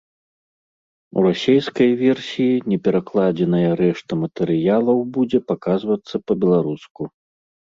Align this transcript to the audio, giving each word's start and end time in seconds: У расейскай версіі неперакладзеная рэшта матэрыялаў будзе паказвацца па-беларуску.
У 1.17 1.25
расейскай 1.25 1.89
версіі 2.03 2.63
неперакладзеная 2.73 3.69
рэшта 3.83 4.13
матэрыялаў 4.25 4.97
будзе 5.19 5.39
паказвацца 5.53 6.15
па-беларуску. 6.27 7.01